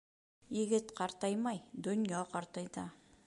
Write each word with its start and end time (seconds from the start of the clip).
Егет 0.59 0.93
ҡартаймай, 0.99 1.61
донъя 1.89 2.25
ҡартайта. 2.35 2.89